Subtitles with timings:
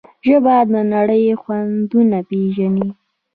[0.27, 2.87] ژبه د نړۍ خوندونه پېژني.